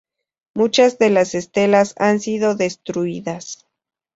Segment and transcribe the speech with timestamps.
[0.55, 3.67] Muchas de las estelas han sido destruidas.